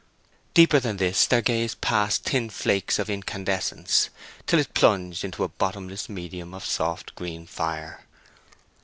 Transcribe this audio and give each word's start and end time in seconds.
Deeper 0.55 0.79
than 0.79 0.97
this 0.97 1.27
their 1.27 1.43
gaze 1.43 1.75
passed 1.75 2.23
thin 2.23 2.49
flakes 2.49 2.97
of 2.97 3.07
incandescence, 3.07 4.09
till 4.47 4.57
it 4.57 4.73
plunged 4.73 5.23
into 5.23 5.43
a 5.43 5.47
bottomless 5.47 6.09
medium 6.09 6.55
of 6.55 6.65
soft 6.65 7.13
green 7.13 7.45
fire. 7.45 8.01